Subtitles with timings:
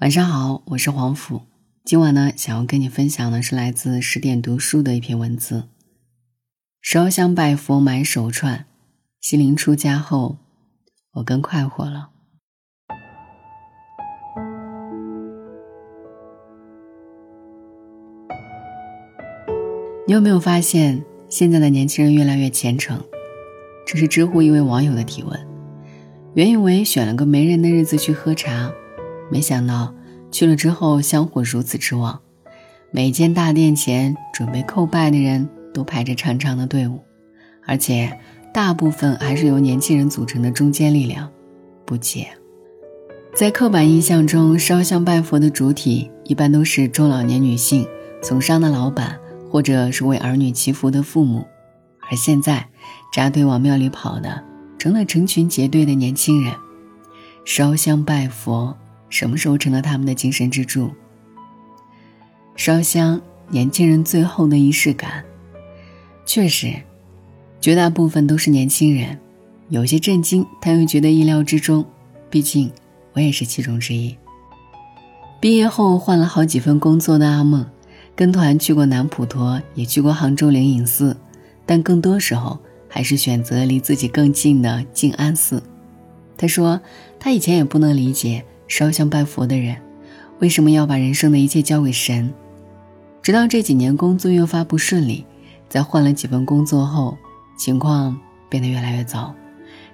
[0.00, 1.42] 晚上好，我是黄甫。
[1.84, 5.64] 今晚呢，想要跟你分享的是来自十点读书的一篇文字。
[6.80, 8.64] 烧香拜佛买手串，
[9.20, 10.38] 心灵出家后，
[11.16, 12.08] 我更快活了。
[20.06, 23.04] 你有没有发现，现在的年轻人越来越虔诚？
[23.86, 25.38] 这是知乎一位网友的提问。
[26.32, 28.72] 原以为选了个没人的日子去喝茶。
[29.30, 29.94] 没想到
[30.30, 32.20] 去了之后，香火如此之旺，
[32.90, 37.00] 每间大殿前准备叩拜的人都排着长长的队伍，
[37.66, 38.18] 而且
[38.52, 41.30] 大部分还是由年轻人组成的中坚力量。
[41.84, 42.28] 不解，
[43.34, 47.86] 在刻板印象中，烧香拜佛的主体一般都是中老年女性、
[48.22, 49.18] 从商的老板，
[49.50, 51.44] 或者是为儿女祈福的父母，
[52.08, 52.64] 而现在
[53.12, 54.42] 扎堆往庙里跑的，
[54.78, 56.54] 成了成群结队的年轻人，
[57.44, 58.76] 烧香拜佛。
[59.10, 60.90] 什么时候成了他们的精神支柱？
[62.56, 65.24] 烧香，年轻人最后的仪式感。
[66.24, 66.74] 确实，
[67.60, 69.18] 绝大部分都是年轻人，
[69.68, 71.84] 有些震惊，但又觉得意料之中。
[72.30, 72.70] 毕竟，
[73.12, 74.16] 我也是其中之一。
[75.40, 77.66] 毕业后换了好几份工作的阿梦，
[78.14, 81.16] 跟团去过南普陀，也去过杭州灵隐寺，
[81.66, 82.58] 但更多时候
[82.88, 85.62] 还是选择离自己更近的静安寺。
[86.36, 86.80] 他说，
[87.18, 88.44] 他以前也不能理解。
[88.70, 89.76] 烧香拜佛的人，
[90.38, 92.32] 为什么要把人生的一切交给神？
[93.20, 95.26] 直到这几年工作越发不顺利，
[95.68, 97.18] 在换了几份工作后，
[97.58, 98.16] 情况
[98.48, 99.34] 变得越来越糟，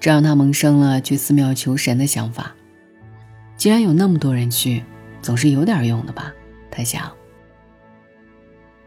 [0.00, 2.54] 这让他萌生了去寺庙求神的想法。
[3.58, 4.82] 既然有那么多人去，
[5.20, 6.32] 总是有点用的吧？
[6.70, 7.12] 他想。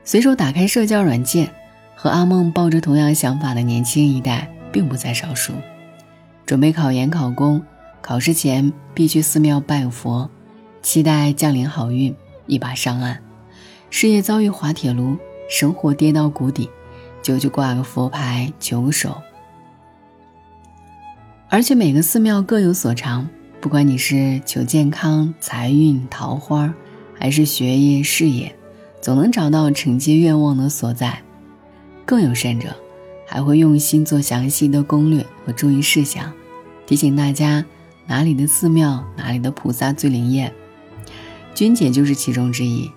[0.04, 1.48] 随手打开社交软件，
[1.96, 5.54] 和阿梦抱着同样想法的年轻一代并不在少数，
[6.44, 7.64] 准备考研考公。
[8.06, 10.30] 考试前必去寺庙拜佛，
[10.84, 13.20] 期待降临好运，一把上岸。
[13.90, 15.18] 事业遭遇滑铁卢，
[15.50, 16.70] 生活跌到谷底，
[17.24, 19.20] 就去挂个佛牌求个手。
[21.50, 23.28] 而且每个寺庙各有所长，
[23.60, 26.72] 不管你是求健康、财运、桃花，
[27.20, 28.56] 还是学业、事业，
[29.02, 31.24] 总能找到承接愿望的所在。
[32.06, 32.76] 更有甚者，
[33.26, 36.32] 还会用心做详细的攻略和注意事项，
[36.86, 37.66] 提醒大家。
[38.08, 40.54] 哪里的寺庙，哪里的菩萨最灵验？
[41.54, 42.90] 君姐就是其中之一。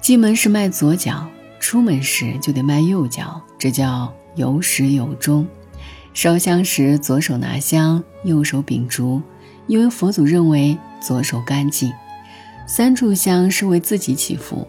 [0.00, 1.28] 进门时迈左脚，
[1.60, 5.46] 出门时就得迈右脚，这叫有始有终。
[6.14, 9.22] 烧香时左手拿香，右手秉烛，
[9.66, 11.92] 因为佛祖认为左手干净。
[12.66, 14.66] 三炷香是为自己祈福，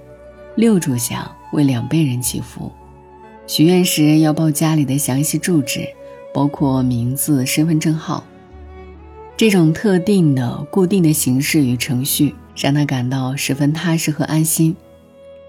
[0.56, 2.72] 六炷香为两辈人祈福。
[3.48, 5.88] 许愿时要报家里的详细住址，
[6.34, 8.24] 包括名字、身份证号。
[9.36, 14.76] 这种特定的、固定的形式与程序，让他感到十分踏实和安心。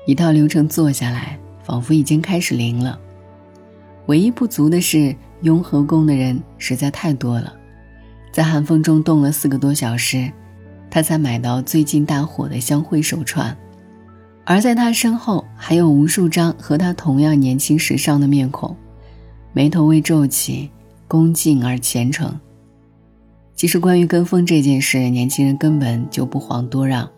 [0.06, 2.98] 一套流程做下来，仿佛已经开始灵了。
[4.06, 7.54] 唯一不足的是，雍和宫的人实在太多了，
[8.32, 10.32] 在寒风中冻了四个多小时，
[10.90, 13.54] 他才买到最近大火的香灰手串。
[14.46, 18.74] 而在他身后，还有无数张和他同样年轻时尚的面孔，
[19.52, 20.70] 眉头微皱起，
[21.06, 22.34] 恭敬而虔诚。
[23.56, 27.08] 其实，关于跟风这件事，年轻人根本就不遑多让。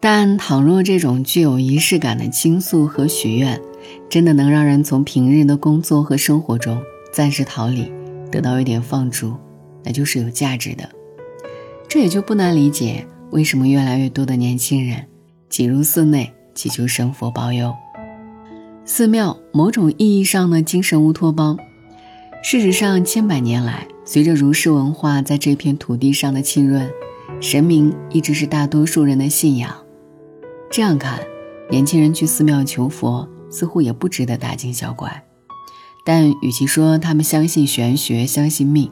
[0.00, 3.60] 但倘若这种具有仪式感的倾诉和许愿，
[4.08, 6.80] 真的能让人从平日的工作和生活中
[7.12, 7.92] 暂时逃离，
[8.30, 9.34] 得到一点放逐，
[9.84, 10.88] 那就是有价值的。
[11.88, 15.04] 这也就不难理解，为什么越来越多的年轻人
[15.48, 17.74] 挤入寺内祈求神佛保佑。
[18.84, 21.58] 寺庙，某种意义上的精神乌托邦。
[22.42, 26.90] 事实上，千百年来，随着儒释文化在这片土地上的浸润，
[27.42, 29.70] 神明一直是大多数人的信仰。
[30.70, 31.20] 这样看，
[31.68, 35.24] 年轻人去寺庙求佛似乎也不值得大惊小怪。
[36.06, 38.90] 但与其说他们相信玄学、相信命，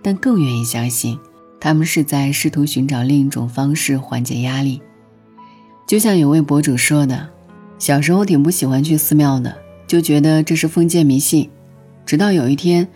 [0.00, 1.18] 但更愿意相信，
[1.58, 4.80] 他们是在试图寻找另一种方式缓解压力。
[5.88, 7.30] 就像有位博主说的
[7.80, 9.56] ：“小时候挺不喜欢去寺庙的，
[9.88, 11.50] 就觉得这是封建迷信。
[12.06, 12.86] 直到有一天。”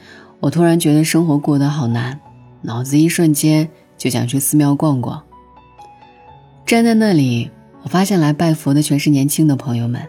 [0.40, 2.20] 我突然觉得生活过得好难，
[2.62, 5.22] 脑子一瞬间就想去寺庙逛逛。
[6.64, 7.50] 站在那里，
[7.82, 10.02] 我发现来拜佛的全是年轻的朋友们，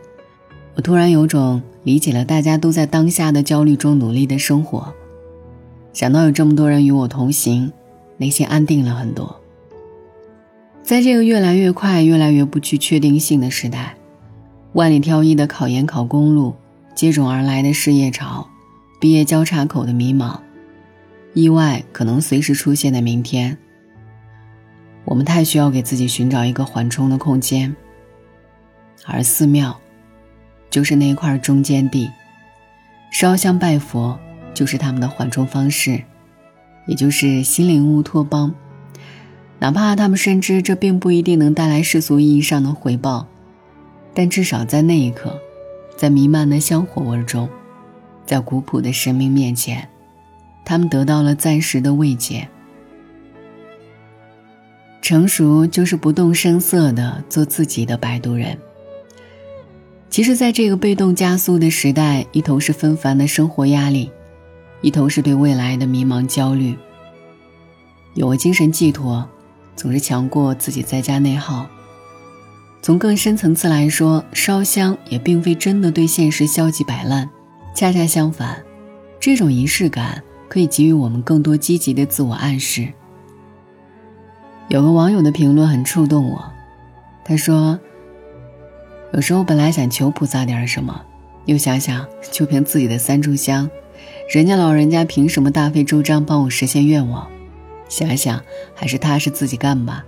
[0.75, 4.94] 我突然有种理解了大家都在当下的焦虑中努力的生活。
[5.94, 7.71] 想到有这么多人与我同行，
[8.18, 9.39] 内心安定了很多。
[10.83, 13.95] 在这个越来越快、越来越不具确定性的时代，
[14.73, 16.53] 万里挑一的考研考公路，
[16.95, 18.47] 接踵而来的失业潮。
[18.99, 20.39] 毕业交叉口的迷茫，
[21.33, 23.57] 意外可能随时出现的明天。
[25.05, 27.75] 我们太需要给自己寻找一个缓冲的空间，
[29.05, 29.79] 而寺庙
[30.69, 32.09] 就是那块中间地，
[33.11, 34.19] 烧香拜佛
[34.53, 36.03] 就是他们的缓冲方式，
[36.88, 38.53] 也就是心灵乌托邦。
[39.59, 43.27] 哪怕他们深知这并不一定能带来世俗意义上的回报，
[44.13, 45.39] 但至少在那一刻，
[45.95, 47.47] 在弥漫的香火味中，
[48.27, 49.88] 在古朴的神明面前，
[50.63, 52.47] 他们得到了暂时的慰藉。
[55.01, 58.57] 成熟就是不动声色的做自己的摆渡人。
[60.09, 64.12] 其实，在这个被动加速的时代，一头是纷繁的生活压力，
[64.81, 66.77] 一头是对未来的迷茫焦虑。
[68.13, 69.27] 有个精神寄托，
[69.75, 71.65] 总是强过自己在家内耗。
[72.81, 77.30] 从更深层次来说，烧香也并非真的对现实消极摆烂，
[77.77, 78.63] 恰恰相反，
[79.19, 82.91] 这种仪式感可以给予我们更多积极的自我暗示。
[84.68, 86.44] 有个网友的评论很触动我，
[87.24, 87.79] 他说
[89.13, 91.00] ：“有时候本来想求菩萨点什么，
[91.45, 93.69] 又想想就凭自己的三炷香，
[94.27, 97.27] 人家老人家凭什么大费周章帮我实现愿望？
[97.88, 98.41] 想想
[98.73, 100.03] 还是踏实自己干吧，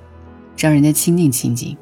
[0.58, 1.78] 让人家清静清静。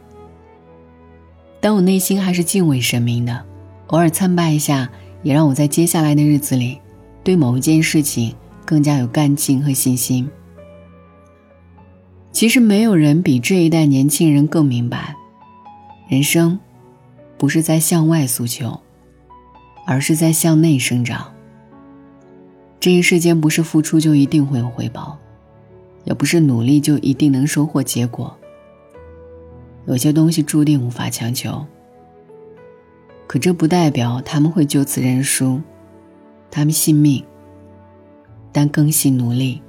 [1.62, 3.45] 但我内心还是敬畏神明的，
[3.88, 4.90] 偶尔参拜一下，
[5.24, 6.80] 也让我在接下来的日子里，
[7.24, 8.34] 对某一件事情
[8.66, 10.30] 更加有干劲和信心。”
[12.31, 15.16] 其实没有人比这一代年轻人更明白，
[16.08, 16.60] 人生
[17.38, 18.80] 不是在向外诉求，
[19.88, 21.34] 而是在向内生长。
[22.80, 25.18] 这一世间不是付出就一定会有回报，
[26.04, 28.38] 也不是努力就一定能收获结果。
[29.88, 31.66] 有些东西注定无法强求，
[33.27, 35.62] 可这不代表他们会就此认输，
[36.50, 37.24] 他们信命，
[38.51, 39.62] 但更信努力。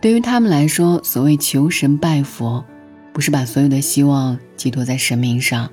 [0.00, 2.64] 对于他们来说，所谓求神拜佛，
[3.12, 5.70] 不是把所有的希望寄托在神明上，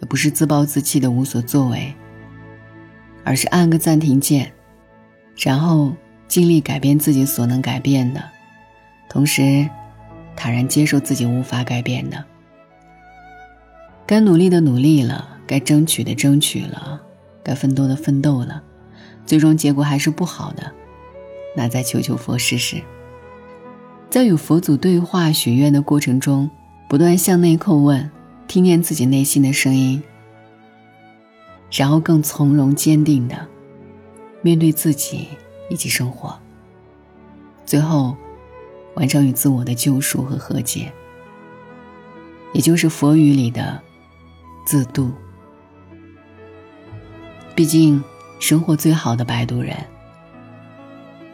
[0.00, 1.92] 也不是自暴自弃的无所作为，
[3.24, 4.52] 而是按个暂停键，
[5.36, 5.92] 然后
[6.26, 8.22] 尽力改变自己所能改变的，
[9.08, 9.68] 同时
[10.36, 12.24] 坦然接受自己无法改变的。
[14.06, 17.00] 该努力的努力了，该争取的争取了，
[17.42, 18.62] 该奋斗的奋斗了，
[19.24, 20.72] 最终结果还是不好的，
[21.56, 22.82] 那再求求佛试试。
[24.10, 26.50] 在与佛祖对话、许愿的过程中，
[26.88, 28.10] 不断向内叩问，
[28.46, 30.02] 听见自己内心的声音，
[31.72, 33.48] 然后更从容坚定的
[34.42, 35.28] 面对自己
[35.70, 36.38] 以及生活，
[37.64, 38.14] 最后
[38.94, 40.92] 完成与自我的救赎和和解，
[42.52, 43.82] 也就是佛语里的
[44.64, 45.12] 自渡。
[47.54, 48.02] 毕竟，
[48.40, 49.76] 生活最好的摆渡人，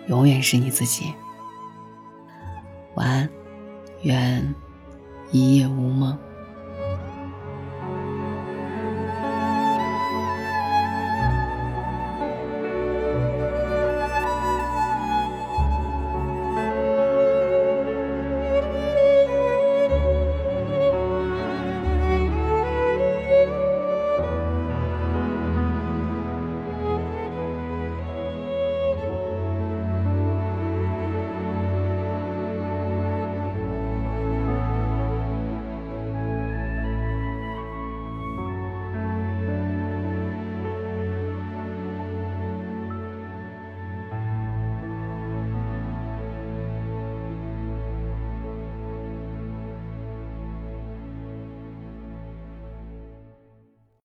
[0.07, 1.13] 永远是你自己。
[2.95, 3.29] 晚安，
[4.03, 4.55] 愿
[5.31, 6.19] 一夜无梦。